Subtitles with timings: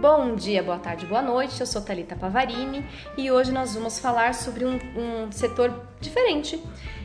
[0.00, 1.60] Bom dia, boa tarde, boa noite.
[1.60, 2.86] Eu sou Talita Pavarini
[3.16, 6.62] e hoje nós vamos falar sobre um, um, setor diferente.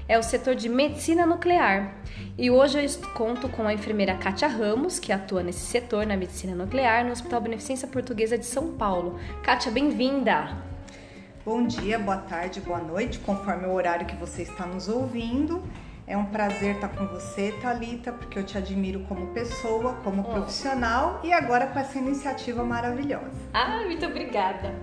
[0.07, 1.95] É o setor de medicina nuclear.
[2.38, 6.54] E hoje eu conto com a enfermeira Kátia Ramos, que atua nesse setor na medicina
[6.54, 9.20] nuclear no Hospital Beneficência Portuguesa de São Paulo.
[9.41, 10.55] Kátia, bem-vinda!
[11.44, 15.64] Bom dia, boa tarde, boa noite, conforme o horário que você está nos ouvindo.
[16.14, 20.26] É um prazer estar com você, Talita, porque eu te admiro como pessoa, como oh.
[20.26, 23.31] profissional e agora com essa iniciativa maravilhosa.
[23.52, 24.76] Ah, muito obrigada.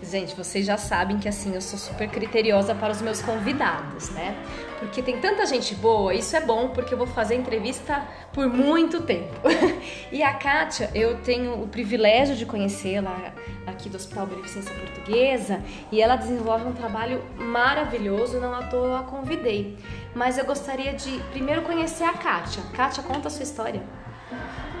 [0.00, 4.40] Gente, vocês já sabem que assim eu sou super criteriosa para os meus convidados, né?
[4.78, 9.02] Porque tem tanta gente boa, isso é bom porque eu vou fazer entrevista por muito
[9.02, 9.34] tempo.
[10.12, 13.34] e a Kátia, eu tenho o privilégio de conhecê-la
[13.66, 19.02] aqui do Hospital Beneficência Portuguesa e ela desenvolve um trabalho maravilhoso, não à toa a
[19.02, 19.76] convidei.
[20.14, 22.62] Mas eu gostaria de primeiro conhecer a Kátia.
[22.72, 23.82] Kátia, conta a sua história.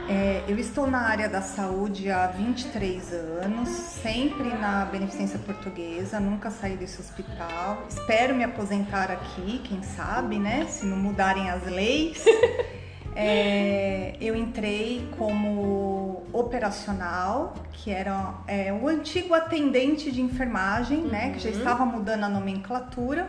[0.08, 6.48] É, eu estou na área da saúde há 23 anos, sempre na Beneficência Portuguesa, nunca
[6.48, 7.82] saí desse hospital.
[7.88, 10.64] Espero me aposentar aqui, quem sabe, né?
[10.66, 12.24] Se não mudarem as leis.
[13.18, 15.95] É, eu entrei como
[16.38, 21.08] operacional, que era é, o antigo atendente de enfermagem, uhum.
[21.08, 21.32] né?
[21.32, 21.58] Que já uhum.
[21.58, 23.28] estava mudando a nomenclatura.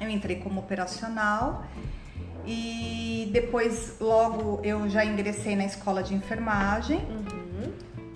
[0.00, 1.64] Eu entrei como operacional
[2.44, 7.72] e depois logo eu já ingressei na escola de enfermagem uhum.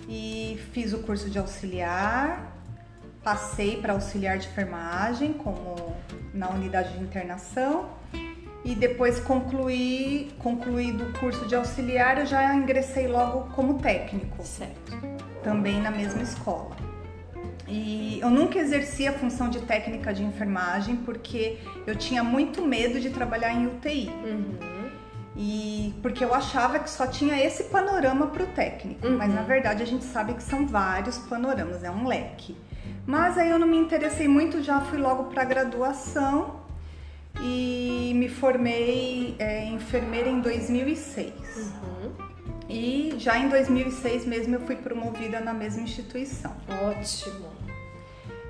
[0.09, 2.53] e fiz o curso de auxiliar.
[3.23, 5.95] Passei para auxiliar de enfermagem como
[6.33, 7.89] na unidade de internação
[8.63, 14.43] e depois concluí, concluído o curso de auxiliar, eu já ingressei logo como técnico.
[14.43, 14.97] Certo.
[15.43, 16.75] Também na mesma escola.
[17.67, 22.99] E eu nunca exerci a função de técnica de enfermagem porque eu tinha muito medo
[22.99, 24.09] de trabalhar em UTI.
[24.23, 24.57] Uhum.
[25.35, 29.17] E porque eu achava que só tinha esse panorama para o técnico, uhum.
[29.17, 32.57] mas na verdade a gente sabe que são vários panoramas, é um leque.
[33.05, 36.66] Mas aí eu não me interessei muito, já fui logo para a graduação
[37.41, 41.33] e me formei é, enfermeira em 2006.
[41.55, 42.11] Uhum.
[42.69, 46.53] E já em 2006 mesmo eu fui promovida na mesma instituição.
[46.83, 47.47] Ótimo.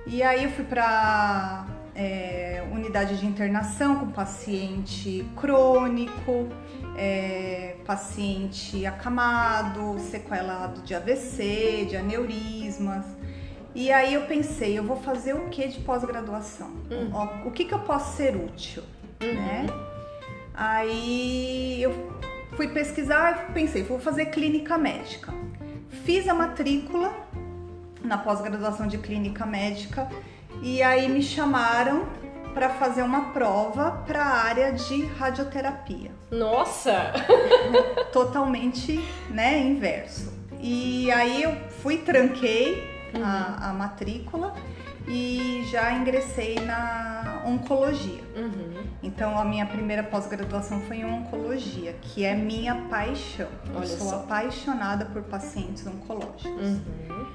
[0.06, 6.48] E aí eu fui para é, unidade de internação com paciente crônico,
[6.96, 13.17] é, paciente acamado, sequelado de AVC, de aneurismas.
[13.78, 16.72] E aí eu pensei, eu vou fazer o que de pós-graduação?
[16.90, 17.48] Uhum.
[17.48, 18.82] O que, que eu posso ser útil,
[19.22, 19.32] uhum.
[19.32, 19.68] né?
[20.52, 21.94] Aí eu
[22.56, 25.32] fui pesquisar e pensei, vou fazer clínica médica.
[26.04, 27.14] Fiz a matrícula
[28.04, 30.10] na pós-graduação de clínica médica
[30.64, 32.08] e aí me chamaram
[32.56, 36.10] para fazer uma prova para a área de radioterapia.
[36.32, 37.14] Nossa!
[38.12, 39.00] Totalmente,
[39.30, 40.34] né, inverso.
[40.60, 43.24] E aí eu fui tranquei uhum.
[43.24, 44.54] a, a, matrícula
[45.08, 48.24] e já ingressei na oncologia.
[48.36, 48.84] Uhum.
[49.02, 53.48] Então a minha primeira pós-graduação foi em oncologia, que é minha paixão.
[53.74, 54.16] Olha eu sou só.
[54.18, 56.46] apaixonada por pacientes oncológicos.
[56.46, 57.28] Uhum.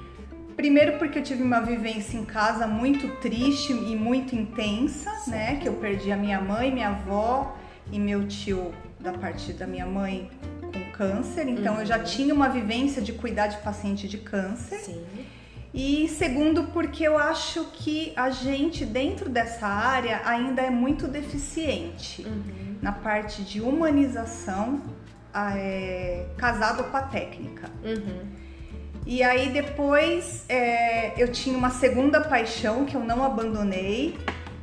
[0.55, 5.31] Primeiro porque eu tive uma vivência em casa muito triste e muito intensa, Sim.
[5.31, 5.55] né?
[5.57, 7.57] Que eu perdi a minha mãe, minha avó
[7.91, 10.29] e meu tio da parte da minha mãe
[10.61, 11.47] com câncer.
[11.47, 11.79] Então uhum.
[11.81, 12.03] eu já uhum.
[12.03, 14.77] tinha uma vivência de cuidar de paciente de câncer.
[14.77, 15.03] Sim.
[15.73, 22.21] E segundo, porque eu acho que a gente dentro dessa área ainda é muito deficiente
[22.21, 22.77] uhum.
[22.79, 24.81] na parte de humanização
[25.33, 27.69] é, casado com a técnica.
[27.83, 28.21] Uhum.
[29.03, 34.17] E aí depois é, eu tinha uma segunda paixão que eu não abandonei,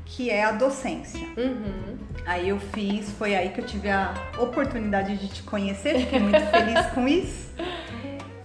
[0.06, 1.26] que é a docência.
[1.36, 1.98] Uhum.
[2.24, 6.40] Aí eu fiz, foi aí que eu tive a oportunidade de te conhecer, fiquei muito
[6.50, 7.50] feliz com isso.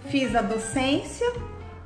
[0.08, 1.26] Fiz a docência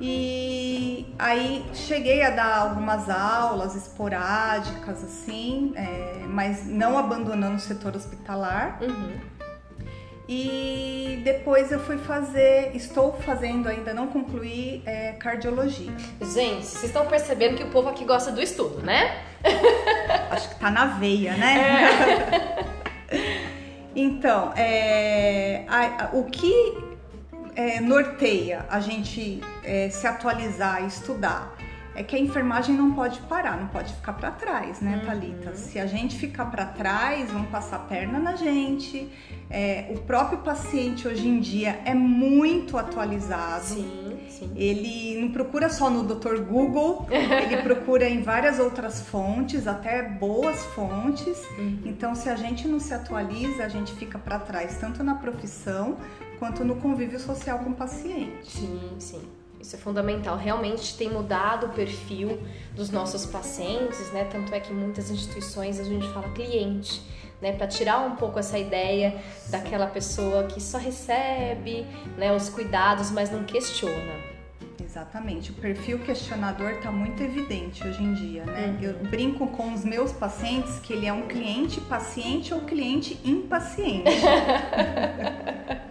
[0.03, 7.95] e aí cheguei a dar algumas aulas esporádicas, assim, é, mas não abandonando o setor
[7.95, 8.79] hospitalar.
[8.81, 9.19] Uhum.
[10.27, 15.91] E depois eu fui fazer, estou fazendo ainda, não concluí, é, cardiologia.
[16.19, 19.21] Gente, vocês estão percebendo que o povo aqui gosta do estudo, né?
[20.31, 22.65] Acho que tá na veia, né?
[23.11, 23.35] É.
[23.95, 26.90] então, é, a, a, o que
[27.55, 31.55] é, norteia a gente é, se atualizar e estudar
[31.93, 35.05] é que a enfermagem não pode parar, não pode ficar para trás, né, uhum.
[35.05, 35.55] Thalita?
[35.55, 39.09] Se a gente ficar para trás, vão passar perna na gente.
[39.49, 43.65] É, o próprio paciente hoje em dia é muito atualizado.
[43.65, 44.51] Sim, sim.
[44.55, 46.39] Ele não procura só no Dr.
[46.39, 51.37] Google, ele procura em várias outras fontes, até boas fontes.
[51.57, 51.81] Uhum.
[51.85, 55.97] Então, se a gente não se atualiza, a gente fica para trás, tanto na profissão
[56.41, 58.49] quanto no convívio social com o paciente.
[58.49, 59.21] Sim, sim.
[59.59, 60.35] Isso é fundamental.
[60.35, 62.41] Realmente tem mudado o perfil
[62.75, 64.23] dos nossos pacientes, né?
[64.23, 66.99] Tanto é que muitas instituições a gente fala cliente,
[67.39, 67.51] né?
[67.51, 69.21] Para tirar um pouco essa ideia
[69.51, 71.85] daquela pessoa que só recebe,
[72.17, 72.35] né?
[72.35, 74.31] Os cuidados, mas não questiona.
[74.83, 75.51] Exatamente.
[75.51, 78.75] O perfil questionador está muito evidente hoje em dia, né?
[78.79, 78.83] Uhum.
[78.87, 84.09] Eu brinco com os meus pacientes que ele é um cliente paciente ou cliente impaciente.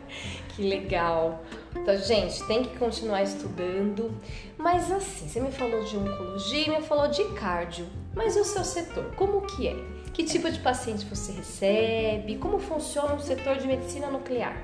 [0.54, 1.42] que legal.
[1.74, 4.12] Então, gente, tem que continuar estudando.
[4.58, 7.86] Mas assim, você me falou de oncologia, me falou de cardio.
[8.14, 9.14] Mas e o seu setor?
[9.16, 9.76] Como que é?
[10.12, 12.36] Que tipo de paciente você recebe?
[12.36, 14.56] Como funciona o setor de medicina nuclear?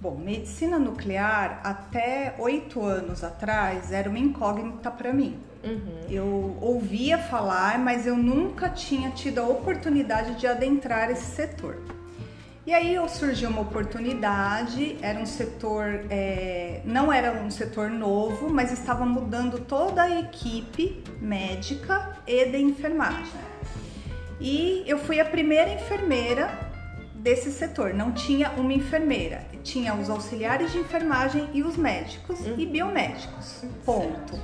[0.00, 5.36] Bom, medicina nuclear até oito anos atrás era uma incógnita para mim.
[5.64, 6.06] Uhum.
[6.08, 11.82] Eu ouvia falar, mas eu nunca tinha tido a oportunidade de adentrar esse setor.
[12.68, 18.70] E aí surgiu uma oportunidade, era um setor, é, não era um setor novo, mas
[18.70, 23.40] estava mudando toda a equipe médica e de enfermagem.
[24.38, 26.50] E eu fui a primeira enfermeira
[27.14, 32.54] desse setor, não tinha uma enfermeira, tinha os auxiliares de enfermagem e os médicos uhum.
[32.58, 33.64] e biomédicos.
[33.82, 34.38] Ponto.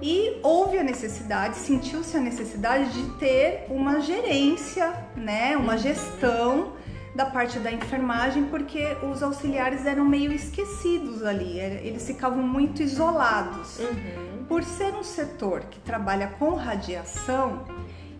[0.00, 5.78] E houve a necessidade, sentiu-se a necessidade de ter uma gerência, né, uma uhum.
[5.78, 6.81] gestão
[7.14, 13.78] da parte da enfermagem, porque os auxiliares eram meio esquecidos ali, eles ficavam muito isolados.
[13.78, 14.44] Uhum.
[14.48, 17.64] Por ser um setor que trabalha com radiação,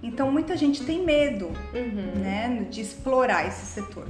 [0.02, 2.20] então muita gente tem medo, uhum.
[2.20, 4.06] né, de explorar esse setor.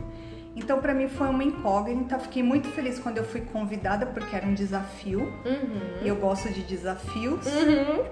[0.54, 2.18] Então para mim foi uma incógnita.
[2.18, 5.20] Fiquei muito feliz quando eu fui convidada porque era um desafio.
[5.20, 6.02] Uhum.
[6.02, 7.46] E eu gosto de desafios.
[7.46, 8.04] Uhum.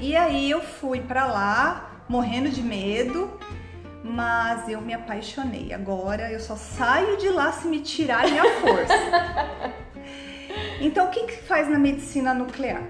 [0.00, 3.30] E aí eu fui para lá morrendo de medo,
[4.06, 5.72] mas eu me apaixonei.
[5.72, 8.94] Agora eu só saio de lá se me tirar minha força.
[10.80, 12.82] então o que que faz na medicina nuclear?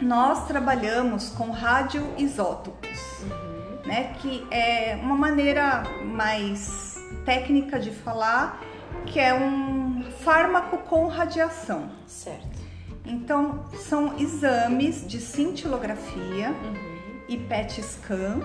[0.00, 3.86] Nós trabalhamos com radioisótopos, uhum.
[3.86, 4.14] né?
[4.20, 8.60] Que é uma maneira mais técnica de falar,
[9.06, 11.90] que é um fármaco com radiação.
[12.06, 12.54] Certo.
[13.06, 17.20] Então, são exames de cintilografia uhum.
[17.28, 18.40] e PET scan,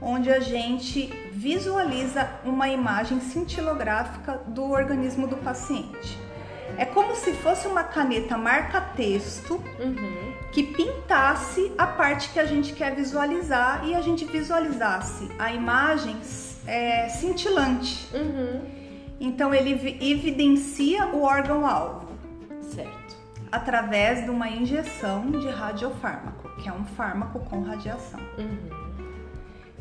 [0.00, 6.18] onde a gente visualiza uma imagem cintilográfica do organismo do paciente.
[6.78, 10.34] É como se fosse uma caneta marca-texto uhum.
[10.52, 16.16] que pintasse a parte que a gente quer visualizar e a gente visualizasse a imagem
[16.66, 18.08] é, cintilante.
[18.14, 18.62] Uhum.
[19.20, 22.08] Então ele evidencia o órgão-alvo.
[22.62, 23.16] Certo.
[23.52, 28.20] Através de uma injeção de radiofármaco, que é um fármaco com radiação.
[28.38, 28.89] Uhum.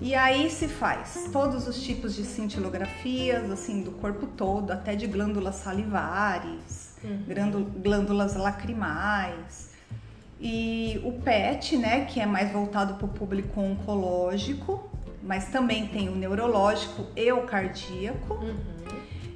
[0.02, 5.06] E aí se faz todos os tipos de cintilografias, assim, do corpo todo, até de
[5.08, 7.66] glândulas salivares, uhum.
[7.82, 9.72] glândulas lacrimais.
[10.40, 14.90] E o PET, né, que é mais voltado para o público oncológico,
[15.22, 18.36] mas também tem o neurológico e o cardíaco.
[18.36, 18.80] Uhum.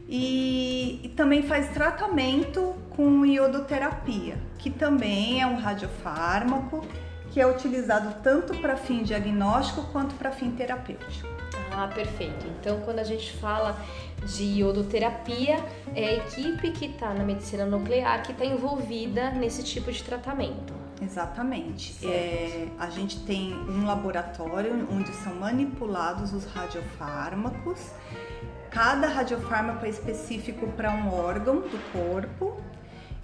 [0.07, 6.85] E, e, também faz tratamento com iodoterapia, que também é um radiofármaco
[7.33, 11.27] que é utilizado tanto para fim diagnóstico quanto para fim terapêutico.
[11.71, 12.45] Ah, perfeito.
[12.59, 13.75] Então, quando a gente fala
[14.23, 15.57] de iodoterapia,
[15.95, 20.75] é a equipe que está na medicina nuclear que está envolvida nesse tipo de tratamento.
[21.01, 22.05] Exatamente.
[22.05, 27.89] É, a gente tem um laboratório onde são manipulados os radiofármacos.
[28.69, 32.61] Cada radiofármaco é específico para um órgão do corpo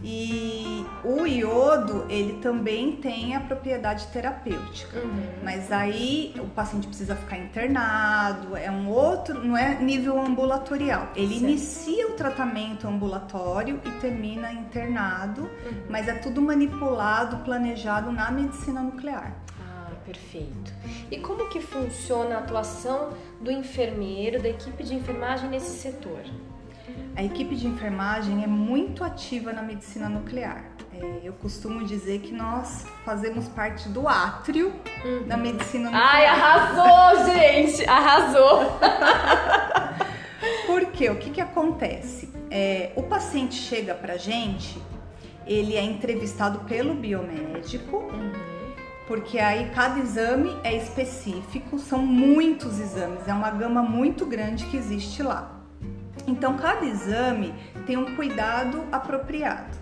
[0.02, 5.00] e o iodo, ele também tem a propriedade terapêutica.
[5.00, 5.24] Uhum.
[5.44, 11.10] Mas aí o paciente precisa ficar internado, é um outro, não é nível ambulatorial.
[11.16, 11.44] Ele certo.
[11.44, 15.84] inicia o tratamento ambulatório e termina internado, uhum.
[15.90, 19.36] mas é tudo manipulado, planejado na medicina nuclear.
[19.60, 20.74] Ah, perfeito.
[21.12, 23.10] E como que funciona a atuação
[23.42, 26.22] do enfermeiro, da equipe de enfermagem nesse setor?
[27.16, 30.64] A equipe de enfermagem é muito ativa na medicina nuclear.
[30.94, 34.74] É, eu costumo dizer que nós fazemos parte do átrio
[35.04, 35.28] uhum.
[35.28, 36.16] da medicina nuclear.
[36.16, 37.86] Ai, arrasou, gente!
[37.90, 38.80] Arrasou!
[40.66, 41.10] Por quê?
[41.10, 42.30] O que, que acontece?
[42.50, 44.82] É, o paciente chega pra gente,
[45.46, 47.98] ele é entrevistado pelo biomédico.
[47.98, 48.32] Uhum.
[49.08, 54.78] Porque aí cada exame é específico, são muitos exames, é uma gama muito grande que
[54.78, 55.59] existe lá.
[56.30, 57.54] Então, cada exame
[57.88, 59.76] tem um cuidado apropriado,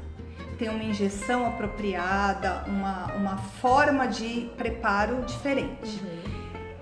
[0.58, 6.01] tem uma injeção apropriada, uma, uma forma de preparo diferente.
[6.01, 6.18] Uhum.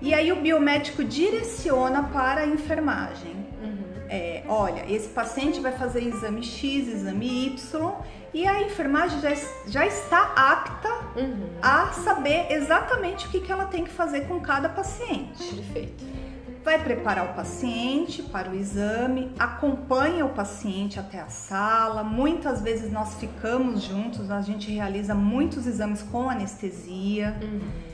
[0.00, 3.34] E aí o biomédico direciona para a enfermagem.
[3.60, 4.06] Uhum.
[4.08, 7.92] É, olha, esse paciente vai fazer exame X, exame Y,
[8.32, 9.34] e a enfermagem já,
[9.66, 11.48] já está apta uhum.
[11.60, 15.56] a saber exatamente o que, que ela tem que fazer com cada paciente.
[15.56, 16.15] Perfeito.
[16.66, 22.02] Vai preparar o paciente para o exame, acompanha o paciente até a sala.
[22.02, 27.38] Muitas vezes nós ficamos juntos, a gente realiza muitos exames com anestesia.
[27.40, 27.86] Uhum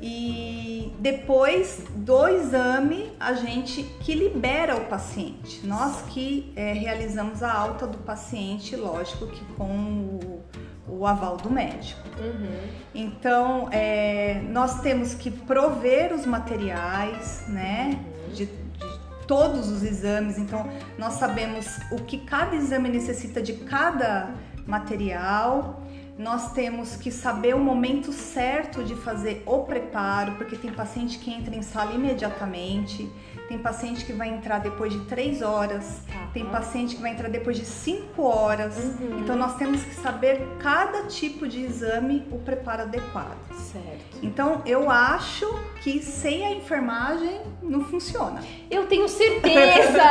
[0.00, 5.66] e depois do exame a gente que libera o paciente.
[5.66, 10.44] Nós que é, realizamos a alta do paciente, lógico que com o,
[10.86, 12.00] o aval do médico.
[12.20, 12.60] Uhum.
[12.94, 17.98] Então é, nós temos que prover os materiais, né?
[17.98, 18.17] Uhum.
[18.28, 20.38] De, de todos os exames.
[20.38, 20.68] Então
[20.98, 24.30] nós sabemos o que cada exame necessita de cada
[24.66, 25.82] material
[26.18, 31.30] nós temos que saber o momento certo de fazer o preparo, porque tem paciente que
[31.30, 33.08] entra em sala imediatamente,
[33.48, 36.28] tem paciente que vai entrar depois de três horas, tá.
[36.34, 38.76] tem paciente que vai entrar depois de cinco horas.
[38.76, 39.20] Uhum.
[39.20, 43.38] Então nós temos que saber cada tipo de exame o preparo adequado.
[43.54, 44.18] Certo.
[44.22, 45.46] Então eu acho
[45.82, 48.42] que sem a enfermagem não funciona.
[48.70, 50.02] Eu tenho certeza.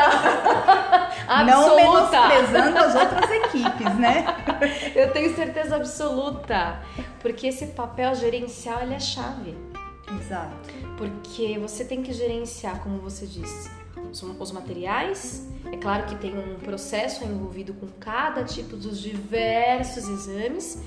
[1.45, 4.25] não menosprezando as outras equipes, né?
[4.95, 5.96] eu tenho certeza absoluta,
[7.19, 9.55] porque esse papel gerencial ele é chave.
[10.19, 10.55] Exato.
[10.97, 13.69] Porque você tem que gerenciar, como você disse,
[14.39, 15.47] os materiais.
[15.71, 20.81] É claro que tem um processo envolvido com cada tipo dos diversos exames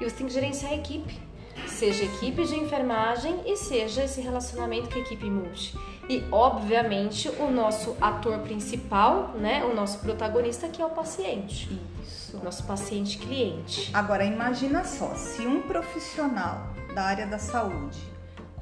[0.00, 1.26] e você tem que gerenciar a equipe
[1.66, 5.76] seja equipe de enfermagem e seja esse relacionamento com a equipe multi.
[6.08, 11.68] E, obviamente, o nosso ator principal, né, o nosso protagonista, que é o paciente.
[12.02, 12.25] Isso.
[12.42, 13.90] Nosso paciente cliente.
[13.92, 18.00] Agora, imagina só, se um profissional da área da saúde,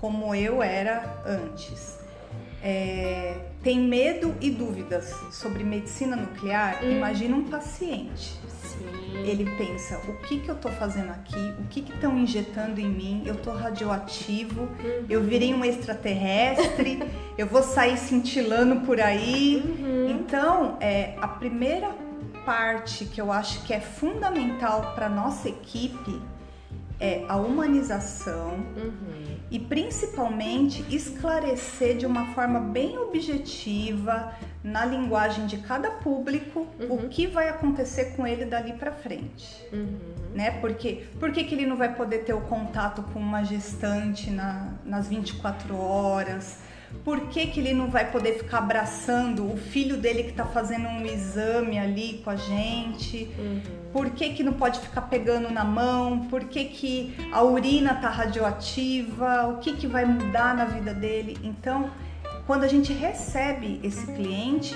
[0.01, 1.99] como eu era antes,
[2.63, 6.91] é, tem medo e dúvidas sobre medicina nuclear, hum.
[6.91, 8.39] imagina um paciente
[9.25, 11.55] ele pensa: o que, que eu tô fazendo aqui?
[11.59, 13.23] O que estão injetando em mim?
[13.25, 15.07] Eu tô radioativo, uhum.
[15.09, 17.03] eu virei um extraterrestre,
[17.39, 19.63] eu vou sair cintilando por aí.
[19.65, 20.11] Uhum.
[20.11, 21.89] Então, é, a primeira
[22.45, 26.21] parte que eu acho que é fundamental para nossa equipe
[27.01, 29.37] é a humanização uhum.
[29.51, 34.33] e principalmente esclarecer de uma forma bem objetiva
[34.63, 36.95] na linguagem de cada público uhum.
[36.95, 39.99] o que vai acontecer com ele dali para frente, uhum.
[40.35, 40.53] né?
[40.61, 45.09] Porque por que, ele não vai poder ter o contato com uma gestante na, nas
[45.09, 46.59] 24 horas?
[47.03, 50.87] Por que, que ele não vai poder ficar abraçando o filho dele que está fazendo
[50.89, 53.29] um exame ali com a gente?
[53.39, 53.61] Uhum.
[53.93, 56.27] Por que, que não pode ficar pegando na mão?
[56.29, 59.49] Por que, que a urina tá radioativa?
[59.49, 61.39] O que, que vai mudar na vida dele?
[61.43, 61.91] Então,
[62.47, 64.75] quando a gente recebe esse cliente,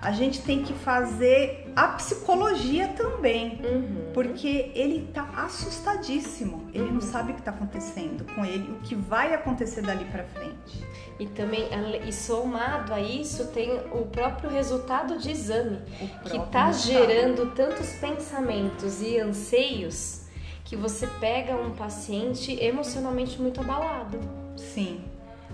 [0.00, 4.12] a gente tem que fazer a psicologia também, uhum.
[4.14, 6.92] porque ele tá assustadíssimo, ele uhum.
[6.94, 10.84] não sabe o que está acontecendo com ele, o que vai acontecer dali para frente.
[11.18, 11.68] E também,
[12.06, 15.78] e somado a isso, tem o próprio resultado de exame,
[16.24, 20.26] que está gerando tantos pensamentos e anseios
[20.62, 24.20] que você pega um paciente emocionalmente muito abalado.
[24.56, 25.04] Sim,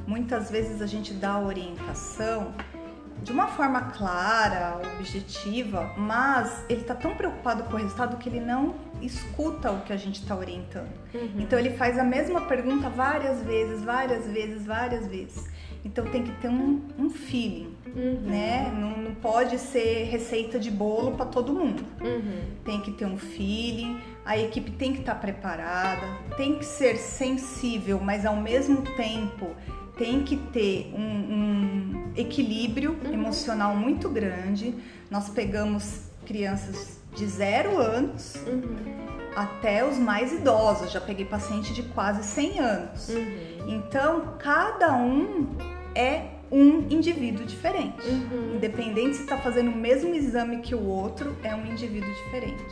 [0.07, 2.52] muitas vezes a gente dá orientação
[3.23, 8.40] de uma forma clara, objetiva, mas ele está tão preocupado com o resultado que ele
[8.40, 10.92] não escuta o que a gente está orientando.
[11.14, 11.35] Uhum.
[11.38, 15.50] Então ele faz a mesma pergunta várias vezes, várias vezes, várias vezes.
[15.85, 18.21] Então tem que ter um, um feeling, uhum.
[18.25, 18.73] né?
[18.73, 21.85] Não, não, pode ser receita de bolo para todo mundo.
[22.00, 22.42] Uhum.
[22.64, 26.97] Tem que ter um feeling, a equipe tem que estar tá preparada, tem que ser
[26.97, 29.50] sensível, mas ao mesmo tempo
[30.02, 33.12] tem que ter um, um equilíbrio uhum.
[33.12, 34.75] emocional muito grande.
[35.09, 38.75] Nós pegamos crianças de zero anos uhum.
[39.37, 40.90] até os mais idosos.
[40.90, 43.09] Já peguei paciente de quase 100 anos.
[43.11, 43.68] Uhum.
[43.68, 45.47] Então, cada um
[45.94, 48.04] é um indivíduo diferente.
[48.04, 48.56] Uhum.
[48.56, 52.64] Independente se está fazendo o mesmo exame que o outro, é um indivíduo diferente.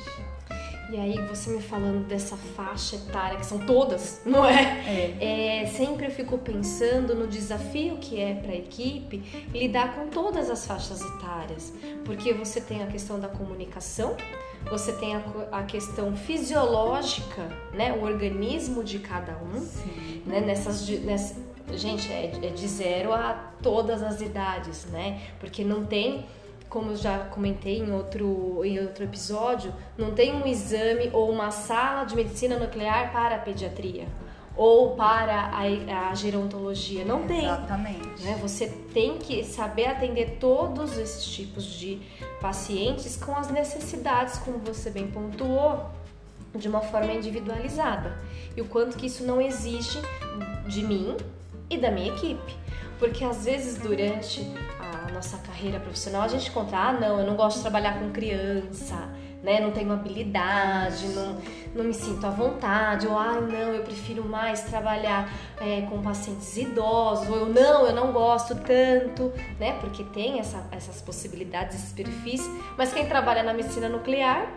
[0.90, 5.16] E aí você me falando dessa faixa etária, que são todas, não é?
[5.20, 5.62] é.
[5.62, 9.23] é sempre eu fico pensando no desafio que é para a equipe
[9.54, 11.73] lidar com todas as faixas etárias,
[12.04, 14.16] porque você tem a questão da comunicação,
[14.68, 20.23] você tem a, a questão fisiológica, né, o organismo de cada um, Sim.
[20.26, 20.87] né, nessas,
[21.76, 25.20] gente é, é de zero a todas as idades, né?
[25.38, 26.26] Porque não tem
[26.70, 31.50] como eu já comentei em outro, em outro episódio, não tem um exame ou uma
[31.50, 34.06] sala de medicina nuclear para a pediatria
[34.56, 37.04] ou para a, a gerontologia.
[37.04, 37.44] Não tem.
[37.44, 38.22] Exatamente.
[38.22, 38.38] Né?
[38.40, 42.00] Você tem que saber atender todos esses tipos de
[42.40, 45.86] pacientes com as necessidades, como você bem pontuou,
[46.54, 48.16] de uma forma individualizada.
[48.56, 49.98] E o quanto que isso não exige
[50.68, 51.16] de mim
[51.68, 52.54] e da minha equipe.
[52.98, 54.42] Porque às vezes durante
[55.20, 58.96] nossa carreira profissional a gente conta, ah não, eu não gosto de trabalhar com criança,
[59.42, 59.60] né?
[59.60, 61.36] Não tenho habilidade, não,
[61.74, 66.56] não me sinto à vontade, ou ah não, eu prefiro mais trabalhar é, com pacientes
[66.56, 69.76] idosos, ou eu não, eu não gosto tanto, né?
[69.78, 72.48] Porque tem essa, essas possibilidades, esses perfis,
[72.78, 74.50] mas quem trabalha na medicina nuclear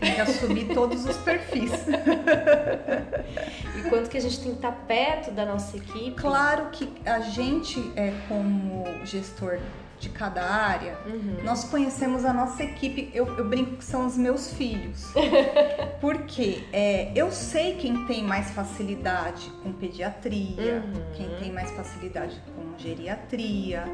[0.00, 1.70] tem que assumir todos os perfis.
[3.78, 6.20] e quanto que a gente tem que estar perto da nossa equipe?
[6.20, 9.60] Claro que a gente, é, como gestor
[10.02, 11.36] de cada área, uhum.
[11.44, 13.08] nós conhecemos a nossa equipe.
[13.14, 15.12] Eu, eu, brinco que são os meus filhos.
[16.00, 21.12] Porque é, eu sei quem tem mais facilidade com pediatria, uhum.
[21.14, 23.84] quem tem mais facilidade com geriatria,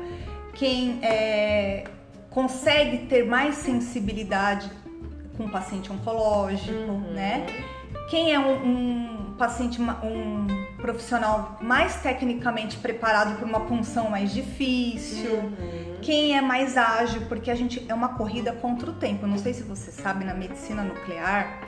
[0.55, 1.85] quem é,
[2.31, 4.71] consegue ter mais sensibilidade
[5.37, 7.13] com paciente oncológico, uhum.
[7.13, 7.47] né?
[8.09, 15.35] Quem é um, um, paciente, um profissional mais tecnicamente preparado para uma punção mais difícil,
[15.35, 15.99] uhum.
[16.01, 19.27] quem é mais ágil, porque a gente é uma corrida contra o tempo.
[19.27, 21.61] não sei se você sabe, na medicina nuclear,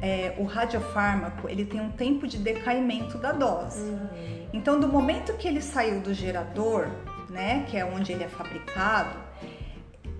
[0.00, 3.80] é, o radiofármaco ele tem um tempo de decaimento da dose.
[3.80, 4.48] Uhum.
[4.52, 6.88] Então, do momento que ele saiu do gerador,
[7.28, 9.18] né, que é onde ele é fabricado,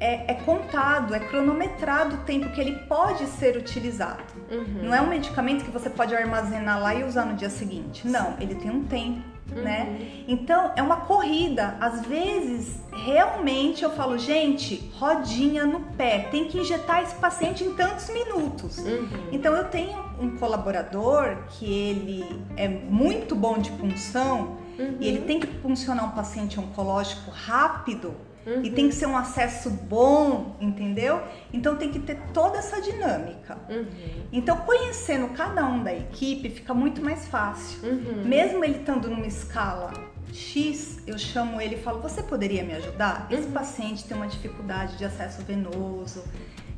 [0.01, 4.23] é, é, contado, é cronometrado o tempo que ele pode ser utilizado.
[4.51, 4.85] Uhum.
[4.85, 8.07] Não é um medicamento que você pode armazenar lá e usar no dia seguinte.
[8.07, 9.23] Não, ele tem um tempo,
[9.55, 9.63] uhum.
[9.63, 10.25] né?
[10.27, 11.77] Então é uma corrida.
[11.81, 17.75] Às vezes, realmente eu falo, gente, rodinha no pé, tem que injetar esse paciente em
[17.75, 18.79] tantos minutos.
[18.79, 19.09] Uhum.
[19.33, 24.59] Então eu tenho um colaborador que ele é muito bom de punção
[24.99, 28.15] e ele tem que puncionar um paciente oncológico rápido
[28.47, 28.63] Uhum.
[28.63, 31.23] E tem que ser um acesso bom, entendeu?
[31.53, 33.59] Então tem que ter toda essa dinâmica.
[33.69, 33.87] Uhum.
[34.33, 37.89] Então, conhecendo cada um da equipe fica muito mais fácil.
[37.89, 38.25] Uhum.
[38.25, 39.93] Mesmo ele estando numa escala
[40.33, 43.29] X, eu chamo ele e falo: Você poderia me ajudar?
[43.31, 43.53] Esse uhum.
[43.53, 46.25] paciente tem uma dificuldade de acesso venoso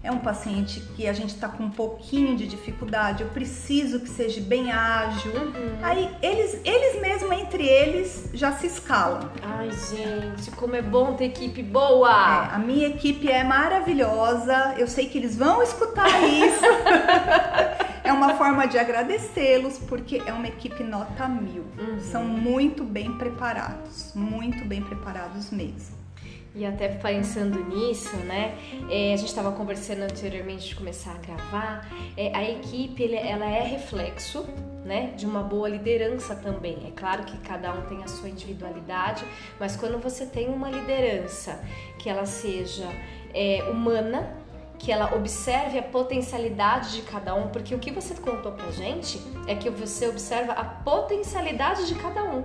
[0.07, 4.09] é um paciente que a gente está com um pouquinho de dificuldade, eu preciso que
[4.09, 5.33] seja bem ágil.
[5.33, 5.79] Uhum.
[5.83, 9.29] Aí eles, eles mesmos, entre eles, já se escalam.
[9.43, 12.09] Ai, gente, como é bom ter equipe boa!
[12.09, 16.65] É, a minha equipe é maravilhosa, eu sei que eles vão escutar isso.
[18.05, 21.65] é uma forma de agradecê-los, porque é uma equipe nota mil.
[21.79, 21.99] Uhum.
[21.99, 26.06] São muito bem preparados, muito bem preparados mesmo.
[26.57, 28.57] E até pensando nisso, né?
[28.91, 31.87] É, a gente estava conversando anteriormente de começar a gravar.
[32.17, 34.47] É, a equipe ela é reflexo,
[34.83, 35.13] né?
[35.15, 36.79] De uma boa liderança também.
[36.87, 39.23] É claro que cada um tem a sua individualidade,
[39.61, 41.61] mas quando você tem uma liderança
[41.99, 42.89] que ela seja
[43.35, 44.35] é, humana,
[44.79, 49.21] que ela observe a potencialidade de cada um, porque o que você contou pra gente
[49.47, 52.43] é que você observa a potencialidade de cada um.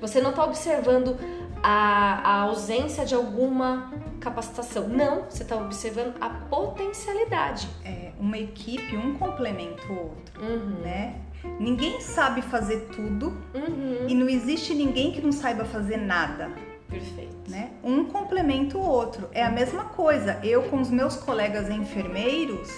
[0.00, 1.18] Você não está observando
[1.62, 4.88] a, a ausência de alguma capacitação.
[4.88, 7.68] Não, você está observando a potencialidade.
[7.84, 10.80] É, uma equipe, um complementa o outro, uhum.
[10.82, 11.16] né?
[11.58, 14.06] Ninguém sabe fazer tudo uhum.
[14.06, 16.50] e não existe ninguém que não saiba fazer nada.
[16.88, 17.30] Perfeito.
[17.48, 17.70] Né?
[17.82, 19.28] Um complementa o outro.
[19.32, 20.38] É a mesma coisa.
[20.42, 22.68] Eu com os meus colegas enfermeiros,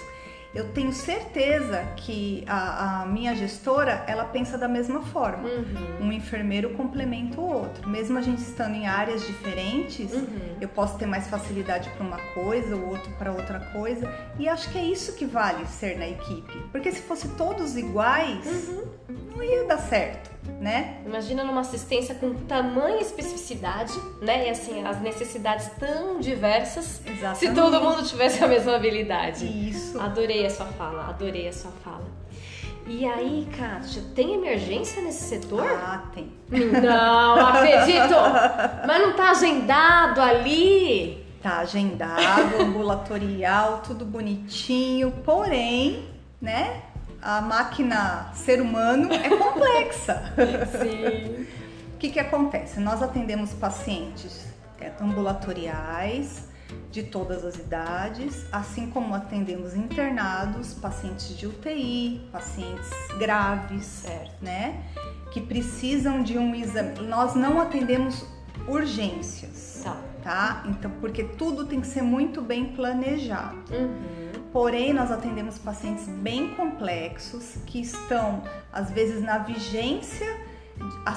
[0.53, 5.49] eu tenho certeza que a, a, minha gestora ela pensa da mesma forma.
[5.49, 6.07] Uhum.
[6.07, 7.89] Um enfermeiro complementa o outro.
[7.89, 10.57] Mesmo a gente estando em áreas diferentes, uhum.
[10.61, 14.07] eu posso ter mais facilidade para uma coisa, o outro para outra coisa.
[14.37, 16.53] E acho que é isso que vale ser na equipe.
[16.71, 18.85] Porque se fosse todos iguais, uhum.
[19.35, 20.97] não ia dar certo né?
[21.05, 24.47] Imagina numa assistência com tamanha especificidade, né?
[24.47, 27.01] E assim, as necessidades tão diversas.
[27.05, 27.39] Exatamente.
[27.39, 29.45] Se todo mundo tivesse a mesma habilidade.
[29.45, 29.99] Isso.
[29.99, 32.05] Adorei a sua fala, adorei a sua fala.
[32.85, 35.65] E aí, Kátia, tem emergência nesse setor?
[35.65, 36.31] Ah, tem.
[36.49, 38.13] Não, acredito!
[38.85, 41.25] Mas não tá agendado ali?
[41.41, 46.07] Tá agendado, ambulatorial, tudo bonitinho, porém,
[46.41, 46.81] né?
[47.23, 50.33] A máquina ser humano é complexa.
[50.81, 51.47] Sim.
[51.95, 52.81] o que, que acontece?
[52.81, 54.45] Nós atendemos pacientes
[54.81, 56.49] é, ambulatoriais
[56.91, 64.43] de todas as idades, assim como atendemos internados, pacientes de UTI, pacientes graves, certo.
[64.43, 64.83] né?
[65.31, 66.99] Que precisam de um exame.
[67.07, 68.25] Nós não atendemos
[68.67, 69.97] urgências, tá?
[70.23, 70.63] tá?
[70.67, 73.63] Então, porque tudo tem que ser muito bem planejado.
[73.71, 80.27] Uhum Porém, nós atendemos pacientes bem complexos que estão, às vezes, na vigência,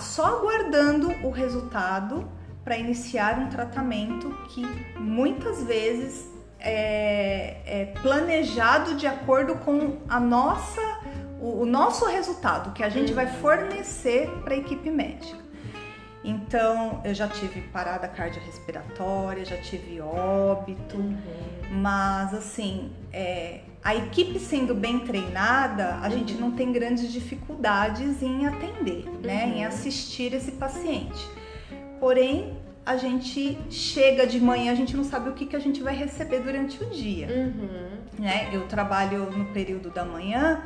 [0.01, 2.27] só aguardando o resultado
[2.64, 4.62] para iniciar um tratamento que
[4.99, 6.27] muitas vezes
[6.59, 10.81] é, é, planejado de acordo com a nossa,
[11.38, 15.45] o, o nosso resultado que a gente vai fornecer para a equipe médica.
[16.26, 21.16] Então, eu já tive parada cardiorrespiratória, já tive óbito, uhum.
[21.70, 26.10] mas assim, é, a equipe sendo bem treinada, a uhum.
[26.10, 29.20] gente não tem grandes dificuldades em atender, uhum.
[29.20, 29.68] né, em uhum.
[29.68, 31.24] assistir esse paciente.
[32.00, 35.80] Porém, a gente chega de manhã, a gente não sabe o que, que a gente
[35.80, 37.28] vai receber durante o dia.
[37.28, 37.98] Uhum.
[38.18, 38.48] Né?
[38.52, 40.60] Eu trabalho no período da manhã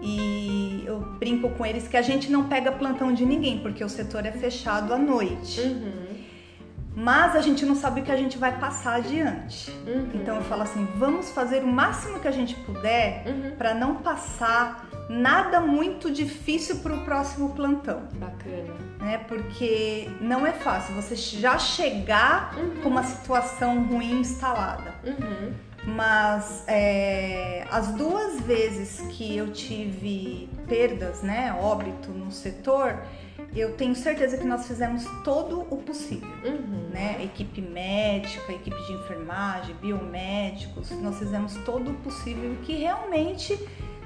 [0.00, 3.88] e eu brinco com eles que a gente não pega plantão de ninguém, porque o
[3.88, 5.60] setor é fechado à noite.
[5.60, 6.12] Uhum.
[6.94, 9.70] Mas a gente não sabe o que a gente vai passar adiante.
[9.86, 10.10] Uhum.
[10.14, 13.56] Então eu falo assim: vamos fazer o máximo que a gente puder uhum.
[13.56, 18.02] para não passar nada muito difícil para o próximo plantão.
[18.14, 18.74] Bacana.
[19.00, 19.18] Né?
[19.26, 24.94] Porque não é fácil você já chegar com uma situação ruim instalada.
[25.04, 25.52] Uhum.
[25.84, 33.02] Mas é, as duas vezes que eu tive perdas, né, óbito no setor,
[33.54, 36.88] eu tenho certeza que nós fizemos todo o possível, uhum.
[36.90, 37.22] né?
[37.22, 43.58] equipe médica, equipe de enfermagem, biomédicos, nós fizemos todo o possível que realmente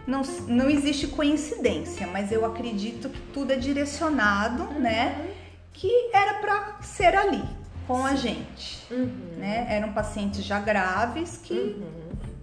[0.06, 4.80] não, não existe coincidência, mas eu acredito que tudo é direcionado, uhum.
[4.80, 5.32] né?
[5.72, 7.44] Que era para ser ali,
[7.86, 8.84] com a gente.
[8.90, 9.36] Uhum.
[9.38, 9.66] Né?
[9.68, 11.88] Eram pacientes já graves que uhum.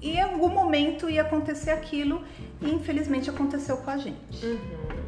[0.01, 2.23] em algum momento ia acontecer aquilo
[2.61, 4.45] e infelizmente aconteceu com a gente.
[4.45, 5.03] Uhum.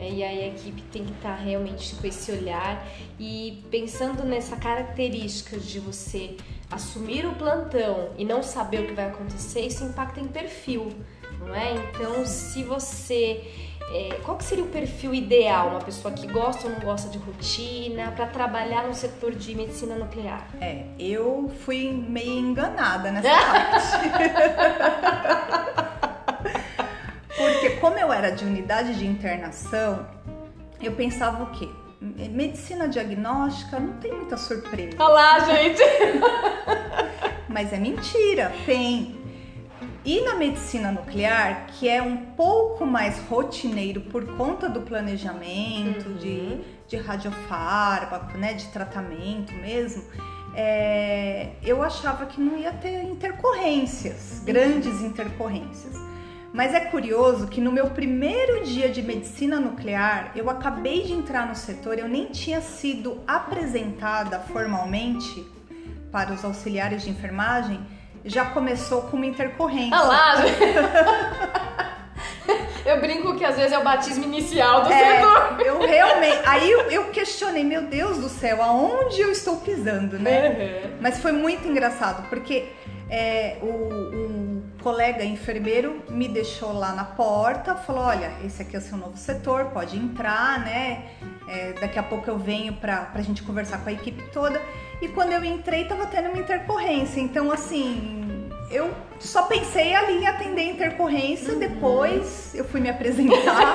[0.00, 2.82] É, e aí a equipe tem que estar tá realmente com esse olhar
[3.18, 6.38] e pensando nessa característica de você
[6.70, 10.88] assumir o plantão e não saber o que vai acontecer, isso impacta em perfil,
[11.38, 11.74] não é?
[11.74, 13.44] Então, se você
[13.92, 15.68] é, qual que seria o perfil ideal?
[15.68, 19.96] Uma pessoa que gosta ou não gosta de rotina para trabalhar no setor de medicina
[19.96, 20.46] nuclear?
[20.60, 24.10] É, eu fui meio enganada nessa parte.
[27.36, 30.06] Porque como eu era de unidade de internação,
[30.80, 31.68] eu pensava o quê?
[32.00, 35.02] Medicina diagnóstica não tem muita surpresa.
[35.02, 35.82] Olá, gente!
[37.48, 39.19] Mas é mentira, tem.
[40.04, 46.16] E na medicina nuclear, que é um pouco mais rotineiro por conta do planejamento uhum.
[46.16, 50.02] de, de radiofármaco, né, de tratamento mesmo,
[50.54, 54.44] é, eu achava que não ia ter intercorrências, uhum.
[54.46, 55.94] grandes intercorrências.
[56.52, 61.46] Mas é curioso que no meu primeiro dia de medicina nuclear, eu acabei de entrar
[61.46, 65.46] no setor, eu nem tinha sido apresentada formalmente
[66.10, 67.80] para os auxiliares de enfermagem
[68.24, 69.96] já começou com uma intercorrência.
[69.96, 70.34] Ah lá!
[72.84, 75.60] eu brinco que às vezes é o batismo inicial do é, setor.
[75.60, 76.40] Eu realmente.
[76.44, 80.48] Aí eu, eu, questionei, meu Deus do céu, aonde eu estou pisando, né?
[80.48, 80.98] Uhum.
[81.00, 82.68] Mas foi muito engraçado, porque
[83.08, 88.78] é, o, o, colega enfermeiro me deixou lá na porta, falou: olha, esse aqui é
[88.78, 91.10] o seu novo setor, pode entrar, né?
[91.50, 94.62] É, daqui a pouco eu venho pra, pra gente conversar com a equipe toda.
[95.02, 97.20] E quando eu entrei, tava tendo uma intercorrência.
[97.20, 101.58] Então, assim, eu só pensei ali em atender a intercorrência, uhum.
[101.58, 103.74] depois eu fui me apresentar.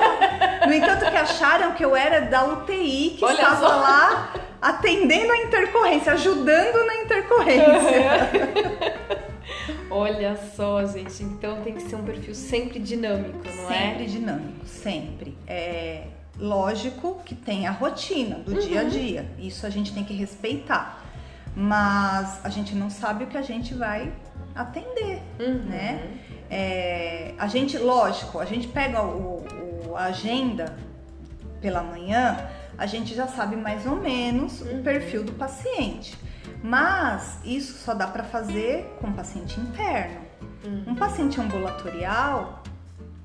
[0.66, 3.76] no entanto, que acharam que eu era da UTI, que Olha estava só.
[3.76, 8.30] lá atendendo a intercorrência, ajudando na intercorrência.
[8.32, 9.86] Uhum.
[9.90, 13.90] Olha só, gente, então tem que ser um perfil sempre dinâmico, não sempre é?
[13.90, 15.38] Sempre dinâmico, sempre.
[15.46, 16.02] É
[16.38, 18.58] lógico que tem a rotina do uhum.
[18.58, 21.02] dia a dia, isso a gente tem que respeitar.
[21.54, 24.12] Mas a gente não sabe o que a gente vai
[24.54, 25.64] atender, uhum.
[25.64, 26.18] né?
[26.50, 29.44] É, a gente, lógico, a gente pega o,
[29.88, 30.76] o, a agenda
[31.60, 34.80] pela manhã, a gente já sabe mais ou menos uhum.
[34.80, 36.16] o perfil do paciente.
[36.62, 40.20] Mas isso só dá para fazer com paciente interno.
[40.64, 40.84] Uhum.
[40.88, 42.62] Um paciente ambulatorial,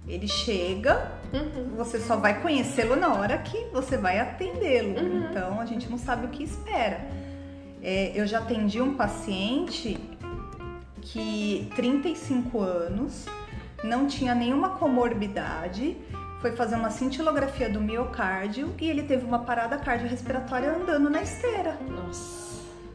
[0.08, 1.75] ele chega, uhum.
[1.75, 4.99] você só vai conhecê-lo na hora que você vai atendê-lo.
[4.99, 5.27] Uhum.
[5.29, 7.01] Então a gente não sabe o que espera.
[7.81, 9.97] É, eu já atendi um paciente
[11.01, 13.25] que 35 anos,
[13.83, 15.97] não tinha nenhuma comorbidade,
[16.39, 21.77] foi fazer uma cintilografia do miocárdio e ele teve uma parada cardiorrespiratória andando na esteira.
[21.87, 22.41] Nossa.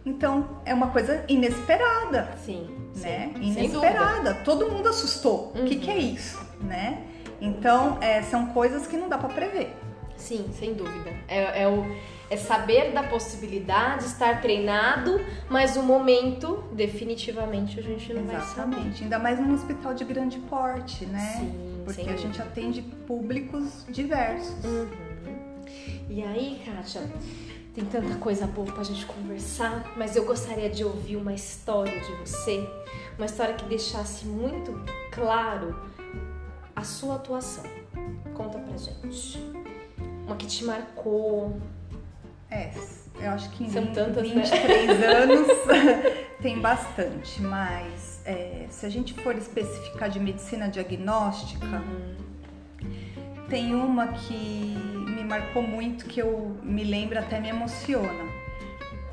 [0.04, 2.30] Então é uma coisa inesperada.
[2.44, 2.68] Sim.
[2.94, 3.32] Né?
[3.34, 4.34] Sim, inesperada.
[4.44, 5.52] Todo mundo assustou.
[5.54, 5.62] Uhum.
[5.62, 7.02] O que, que, é isso, né?
[7.40, 9.74] Então é, são coisas que não dá para prever.
[10.16, 11.10] Sim, sem dúvida.
[11.28, 11.84] É, é, o,
[12.30, 18.56] É saber da possibilidade, estar treinado, mas o momento, definitivamente, a gente não Exatamente.
[18.56, 19.02] vai saber.
[19.04, 21.36] Ainda mais num hospital de grande porte, né?
[21.38, 24.64] Sim, Porque a gente atende públicos diversos.
[24.64, 24.88] Uhum.
[26.08, 27.02] E aí, Kátia,
[27.74, 32.12] tem tanta coisa boa pra gente conversar, mas eu gostaria de ouvir uma história de
[32.14, 32.66] você,
[33.18, 34.80] uma história que deixasse muito
[35.12, 35.78] claro
[36.76, 37.64] a sua atuação.
[38.34, 39.42] Conta pra gente.
[40.26, 41.58] Uma que te marcou.
[42.50, 42.70] É,
[43.18, 44.42] eu acho que em São 20, tantas, né?
[44.42, 45.48] 23 anos
[46.40, 51.82] tem bastante, mas é, se a gente for especificar de medicina diagnóstica,
[53.48, 54.76] tem uma que
[55.08, 58.24] me marcou muito, que eu me lembro até me emociona.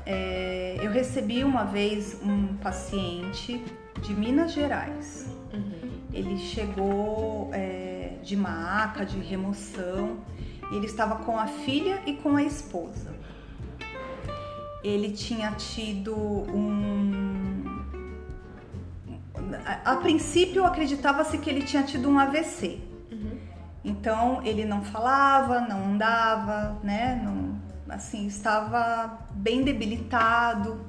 [0.06, 3.64] É, eu recebi uma vez um paciente
[4.02, 5.26] de Minas Gerais.
[6.14, 10.18] Ele chegou é, de maca, de remoção,
[10.70, 13.12] ele estava com a filha e com a esposa.
[14.82, 17.64] Ele tinha tido um.
[19.66, 22.80] A, a princípio acreditava-se que ele tinha tido um AVC.
[23.84, 27.20] Então ele não falava, não andava, né?
[27.22, 30.80] Não, assim, estava bem debilitado.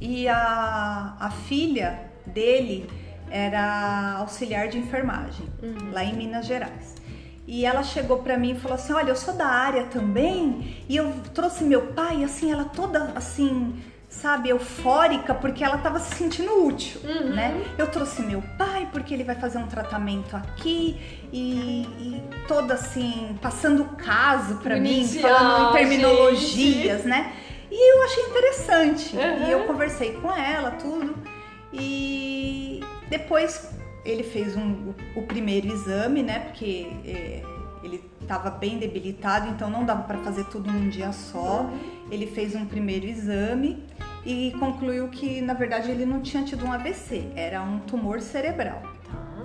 [0.00, 2.88] E a, a filha dele
[3.30, 5.46] era auxiliar de enfermagem,
[5.92, 6.96] lá em Minas Gerais.
[7.46, 10.96] E ela chegou pra mim e falou assim: Olha, eu sou da área também, e
[10.96, 13.74] eu trouxe meu pai, assim, ela toda assim,
[14.08, 17.00] sabe, eufórica, porque ela tava se sentindo útil,
[17.34, 17.62] né?
[17.78, 21.00] Eu trouxe meu pai porque ele vai fazer um tratamento aqui
[21.32, 27.32] e, e toda assim, passando o caso pra mim, falando em terminologias, né?
[27.70, 29.16] E eu achei interessante.
[29.16, 29.46] Uhum.
[29.46, 31.14] E eu conversei com ela, tudo.
[31.72, 32.37] E
[33.08, 33.70] depois
[34.04, 36.40] ele fez um- o, primeiro exame, né?
[36.40, 37.42] Porque é,
[37.82, 41.68] ele estava bem debilitado, então não dava para fazer tudo num dia só.
[42.10, 43.84] Ele fez um primeiro exame
[44.24, 48.82] e concluiu que, na verdade, ele não tinha tido um AVC, era um tumor cerebral.
[49.06, 49.44] Tá.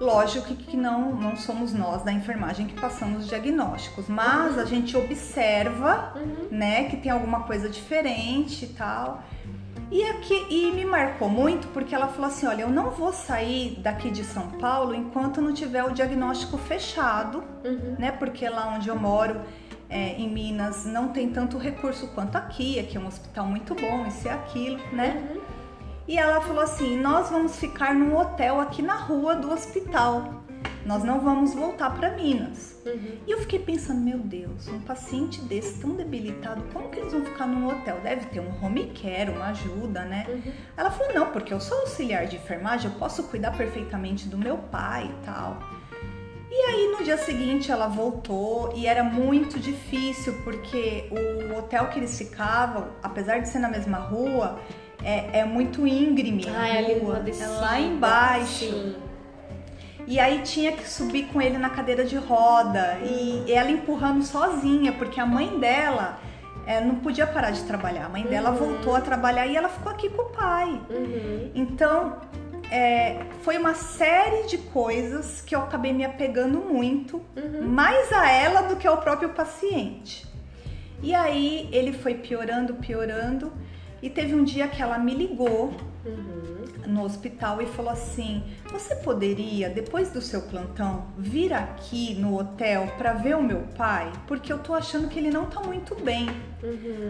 [0.00, 4.64] Lógico que, que não, não somos nós da enfermagem que passamos os diagnósticos, mas a
[4.64, 6.14] gente observa,
[6.50, 9.22] né, que tem alguma coisa diferente e tal.
[9.90, 13.76] E aqui e me marcou muito porque ela falou assim: olha, eu não vou sair
[13.80, 17.42] daqui de São Paulo enquanto não tiver o diagnóstico fechado,
[17.98, 18.12] né?
[18.12, 19.40] Porque lá onde eu moro,
[19.88, 22.78] é, em Minas, não tem tanto recurso quanto aqui.
[22.78, 25.36] Aqui é um hospital muito bom, isso e aquilo, né?
[26.06, 30.39] E ela falou assim: Nós vamos ficar num hotel aqui na rua do hospital.
[30.84, 32.80] Nós não vamos voltar para Minas.
[33.26, 37.24] E eu fiquei pensando: Meu Deus, um paciente desse tão debilitado, como que eles vão
[37.24, 38.00] ficar num hotel?
[38.02, 40.26] Deve ter um home care, uma ajuda, né?
[40.76, 44.56] Ela falou: Não, porque eu sou auxiliar de enfermagem, eu posso cuidar perfeitamente do meu
[44.56, 45.58] pai e tal.
[46.50, 52.00] E aí no dia seguinte ela voltou e era muito difícil porque o hotel que
[52.00, 54.58] eles ficavam, apesar de ser na mesma rua,
[55.04, 56.80] é, é muito íngreme Ah, é
[57.40, 58.64] é lá embaixo.
[58.64, 59.09] Sim.
[60.10, 64.92] E aí tinha que subir com ele na cadeira de roda e ela empurrando sozinha,
[64.92, 66.18] porque a mãe dela
[66.66, 68.06] é, não podia parar de trabalhar.
[68.06, 70.80] A mãe dela voltou a trabalhar e ela ficou aqui com o pai.
[70.90, 71.52] Uhum.
[71.54, 72.16] Então,
[72.72, 77.22] é, foi uma série de coisas que eu acabei me apegando muito,
[77.62, 80.26] mais a ela do que ao próprio paciente.
[81.04, 83.52] E aí ele foi piorando, piorando,
[84.02, 85.72] e teve um dia que ela me ligou
[86.86, 92.86] no hospital e falou assim: Você poderia, depois do seu plantão, vir aqui no hotel
[92.98, 94.10] para ver o meu pai?
[94.26, 96.28] Porque eu tô achando que ele não tá muito bem.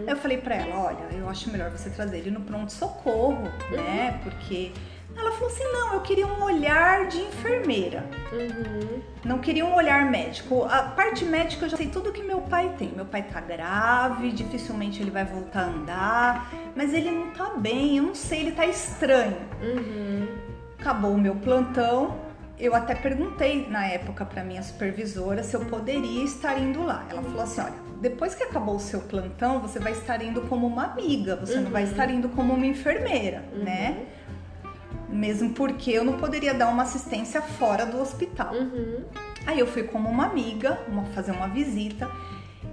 [0.07, 4.19] Aí eu falei pra ela: Olha, eu acho melhor você trazer ele no pronto-socorro, né?
[4.23, 4.71] Porque.
[5.15, 8.05] Ela falou assim: Não, eu queria um olhar de enfermeira.
[8.31, 9.01] Uhum.
[9.23, 10.63] Não queria um olhar médico.
[10.65, 12.89] A parte médica eu já sei tudo que meu pai tem.
[12.89, 17.97] Meu pai tá grave, dificilmente ele vai voltar a andar, mas ele não tá bem,
[17.97, 19.37] eu não sei, ele tá estranho.
[19.61, 20.27] Uhum.
[20.79, 22.31] Acabou o meu plantão.
[22.57, 27.05] Eu até perguntei na época para minha supervisora se eu poderia estar indo lá.
[27.09, 30.65] Ela falou assim: olha, depois que acabou o seu plantão, você vai estar indo como
[30.65, 34.05] uma amiga, você não vai estar indo como uma enfermeira, né?
[35.11, 38.53] Mesmo porque eu não poderia dar uma assistência fora do hospital.
[38.53, 39.03] Uhum.
[39.45, 42.09] Aí eu fui como uma amiga, uma, fazer uma visita,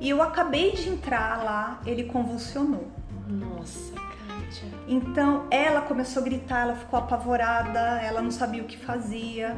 [0.00, 2.88] e eu acabei de entrar lá, ele convulsionou.
[3.26, 4.68] Nossa, Kátia.
[4.86, 9.56] Então ela começou a gritar, ela ficou apavorada, ela não sabia o que fazia.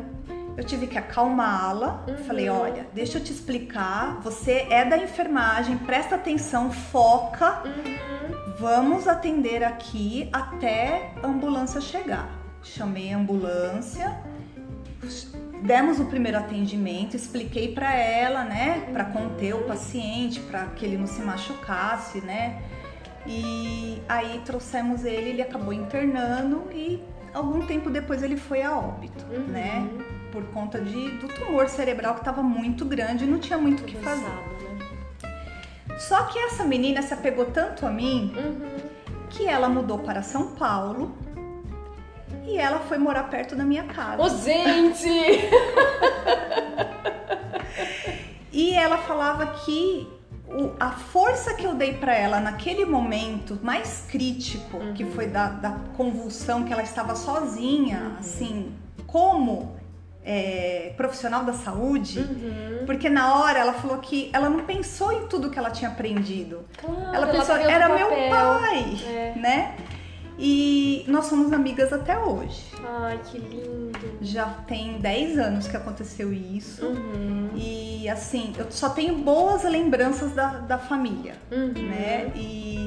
[0.57, 2.05] Eu tive que acalmá-la.
[2.27, 4.21] Falei: olha, deixa eu te explicar.
[4.21, 7.63] Você é da enfermagem, presta atenção, foca.
[8.59, 12.40] Vamos atender aqui até a ambulância chegar.
[12.63, 14.21] Chamei a ambulância,
[15.63, 20.97] demos o primeiro atendimento, expliquei para ela, né, para conter o paciente, para que ele
[20.97, 22.63] não se machucasse, né?
[23.27, 27.03] E aí trouxemos ele, ele acabou internando e
[27.35, 29.47] algum tempo depois ele foi a óbito, uhum.
[29.47, 29.89] né?
[30.33, 33.85] Por conta de, do tumor cerebral que estava muito grande e não tinha muito o
[33.85, 34.23] que fazer.
[34.23, 34.51] Né?
[35.99, 38.79] Só que essa menina se apegou tanto a mim uhum.
[39.29, 41.15] que ela mudou para São Paulo
[42.51, 44.23] e ela foi morar perto da minha casa.
[44.23, 45.09] Ô, gente!
[48.53, 50.09] e ela falava que
[50.49, 54.95] o, a força que eu dei para ela naquele momento mais crítico, uhum.
[54.95, 58.17] que foi da, da, convulsão, que ela estava sozinha, uhum.
[58.19, 58.73] assim,
[59.07, 59.77] como
[60.25, 62.85] é, profissional da saúde, uhum.
[62.85, 66.65] porque na hora ela falou que ela não pensou em tudo que ela tinha aprendido.
[66.79, 69.35] Claro, ela pensou, ela era meu pai, é.
[69.37, 69.77] né?
[70.43, 72.63] E nós somos amigas até hoje.
[72.83, 73.91] Ai, que lindo.
[74.23, 76.87] Já tem 10 anos que aconteceu isso.
[76.87, 77.51] Uhum.
[77.55, 81.73] E assim, eu só tenho boas lembranças da, da família, uhum.
[81.89, 82.33] né?
[82.35, 82.80] E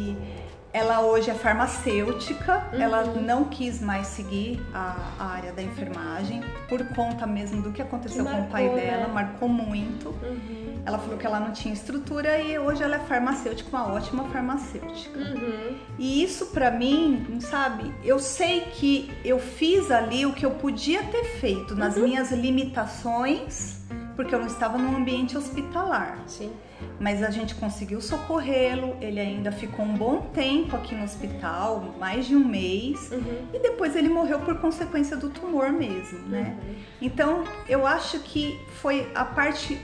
[0.74, 2.82] ela hoje é farmacêutica, uhum.
[2.82, 7.80] ela não quis mais seguir a, a, área da enfermagem por conta mesmo do que
[7.80, 9.14] aconteceu marcou, com o pai dela, né?
[9.14, 10.10] marcou muito.
[10.10, 10.82] Uhum.
[10.84, 15.20] Ela falou que ela não tinha estrutura e hoje ela é farmacêutica, uma ótima farmacêutica.
[15.20, 15.78] Uhum.
[16.00, 21.04] E isso para mim, sabe, eu sei que eu fiz ali o que eu podia
[21.04, 22.04] ter feito nas uhum.
[22.04, 23.78] minhas limitações,
[24.16, 26.24] porque eu não estava num ambiente hospitalar.
[26.26, 26.52] Sim
[27.00, 28.96] mas a gente conseguiu socorrê-lo.
[29.02, 33.48] Ele ainda ficou um bom tempo aqui no hospital, mais de um mês, uhum.
[33.54, 36.58] e depois ele morreu por consequência do tumor mesmo, né?
[36.62, 36.76] Uhum.
[37.02, 39.80] Então eu acho que foi a parte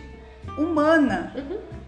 [0.58, 1.79] humana uhum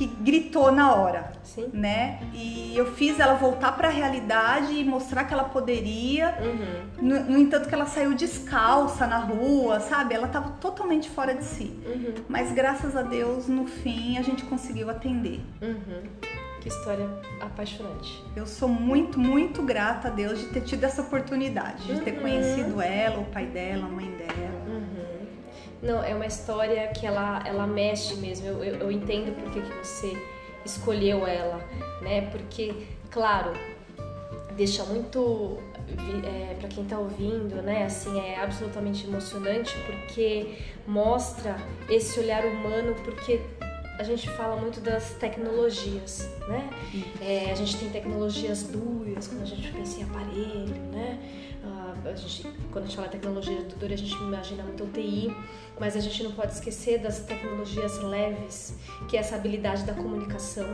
[0.00, 1.68] que gritou na hora, Sim.
[1.74, 2.20] né?
[2.32, 6.38] E eu fiz ela voltar para a realidade e mostrar que ela poderia.
[6.40, 7.06] Uhum.
[7.06, 10.14] No, no, entanto, que ela saiu descalça na rua, sabe?
[10.14, 11.78] Ela estava totalmente fora de si.
[11.84, 12.14] Uhum.
[12.30, 15.40] Mas graças a Deus, no fim, a gente conseguiu atender.
[15.60, 16.02] Uhum.
[16.62, 17.06] Que história
[17.38, 18.24] apaixonante.
[18.34, 22.20] Eu sou muito, muito grata a Deus de ter tido essa oportunidade, de ter uhum.
[22.20, 24.79] conhecido ela, o pai dela, a mãe dela.
[25.82, 28.46] Não, é uma história que ela, ela mexe mesmo.
[28.46, 30.16] Eu, eu, eu entendo por que, que você
[30.64, 31.58] escolheu ela,
[32.02, 32.28] né?
[32.30, 33.52] Porque, claro,
[34.56, 35.58] deixa muito
[36.24, 37.84] é, para quem está ouvindo, né?
[37.84, 41.56] Assim é absolutamente emocionante porque mostra
[41.88, 43.40] esse olhar humano, porque
[44.00, 46.70] a gente fala muito das tecnologias, né?
[47.20, 51.40] É, a gente tem tecnologias duras quando a gente pensa em aparelho, né?
[52.08, 55.34] a gente, quando a gente fala tecnologia dura, a gente imagina muito UTI,
[55.78, 58.74] mas a gente não pode esquecer das tecnologias leves,
[59.08, 60.66] que é essa habilidade da comunicação,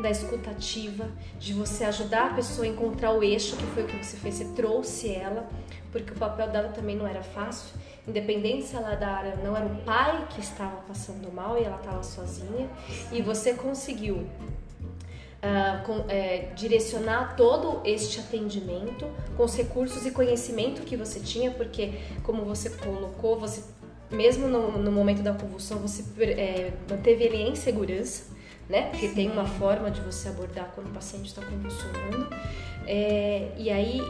[0.00, 4.04] da escutativa, de você ajudar a pessoa a encontrar o eixo, que foi o que
[4.04, 5.48] você fez, você trouxe ela,
[5.92, 9.76] porque o papel dela também não era fácil, independente se ela era, não era o
[9.82, 12.68] pai que estava passando mal e ela estava sozinha,
[13.12, 20.82] e você conseguiu uh, com, é, direcionar todo este atendimento com os recursos e conhecimento
[20.82, 23.62] que você tinha, porque, como você colocou, você
[24.10, 28.24] mesmo no, no momento da convulsão, você é, manteve ele em segurança,
[28.68, 28.90] né?
[28.90, 32.28] Porque tem uma forma de você abordar quando o paciente está convulsionando.
[32.86, 34.00] É, e aí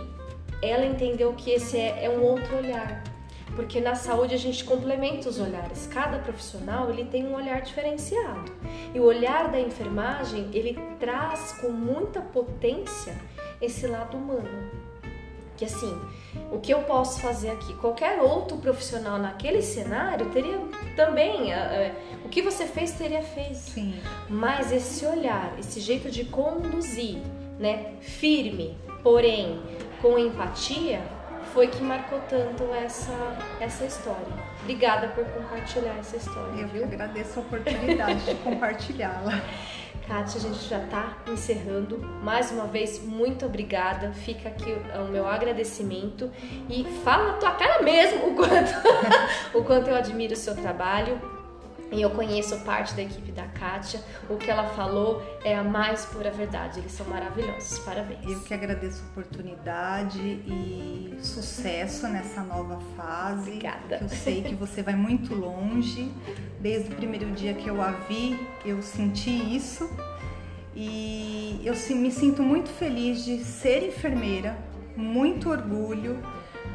[0.63, 3.05] ela entendeu que esse é, é um outro olhar
[3.57, 5.87] porque na saúde a gente complementa os olhares.
[5.87, 8.53] Cada profissional ele tem um olhar diferenciado.
[8.95, 13.17] E o olhar da enfermagem ele traz com muita potência
[13.61, 14.71] esse lado humano.
[15.57, 15.95] Que assim,
[16.51, 17.75] o que eu posso fazer aqui?
[17.75, 20.59] Qualquer outro profissional naquele cenário teria
[20.97, 23.57] também, uh, uh, o que você fez teria feito.
[23.57, 24.01] Sim.
[24.27, 27.19] Mas esse olhar, esse jeito de conduzir,
[27.59, 29.61] né, firme, porém
[30.01, 31.03] com empatia,
[31.53, 33.13] foi que marcou tanto essa,
[33.61, 34.27] essa história.
[34.63, 36.61] Obrigada por compartilhar essa história.
[36.61, 36.85] Eu viu?
[36.85, 39.41] agradeço a oportunidade de compartilhá-la.
[40.07, 41.99] Kátia, a gente já está encerrando.
[42.23, 44.13] Mais uma vez, muito obrigada.
[44.13, 46.31] Fica aqui o meu agradecimento
[46.69, 48.73] e fala na tua cara mesmo o quanto,
[49.55, 51.40] o quanto eu admiro o seu trabalho.
[51.93, 54.01] E eu conheço parte da equipe da Kátia.
[54.29, 56.79] O que ela falou é a mais pura verdade.
[56.79, 57.79] Eles são maravilhosos.
[57.81, 58.25] Parabéns.
[58.25, 63.51] Eu que agradeço a oportunidade e sucesso nessa nova fase.
[63.51, 63.99] Obrigada.
[64.01, 66.13] Eu sei que você vai muito longe.
[66.61, 69.91] Desde o primeiro dia que eu a vi, eu senti isso.
[70.75, 74.57] E eu me sinto muito feliz de ser enfermeira,
[74.97, 76.23] muito orgulho,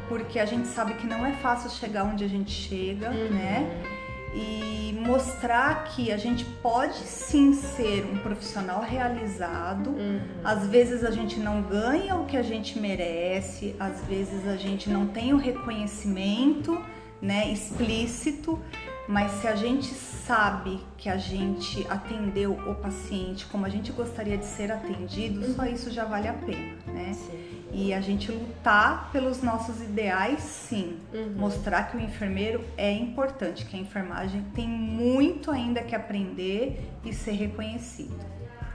[0.08, 3.30] porque a gente sabe que não é fácil chegar onde a gente chega, uhum.
[3.30, 3.95] né?
[4.36, 9.90] E mostrar que a gente pode sim ser um profissional realizado.
[9.90, 10.20] Uhum.
[10.44, 14.90] Às vezes a gente não ganha o que a gente merece, às vezes a gente
[14.90, 16.78] não tem o reconhecimento
[17.20, 18.60] né, explícito,
[19.08, 24.36] mas se a gente sabe que a gente atendeu o paciente como a gente gostaria
[24.36, 25.54] de ser atendido, uhum.
[25.54, 27.14] só isso já vale a pena, né?
[27.14, 27.55] Sim.
[27.78, 30.98] E a gente lutar pelos nossos ideais, sim.
[31.12, 31.34] Uhum.
[31.36, 37.12] Mostrar que o enfermeiro é importante, que a enfermagem tem muito ainda que aprender e
[37.12, 38.18] ser reconhecido.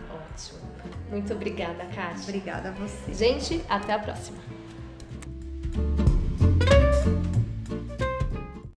[0.08, 0.60] Ótimo.
[1.10, 2.22] Muito obrigada, Kátia.
[2.22, 3.12] Obrigada a você.
[3.12, 4.38] Gente, até a próxima.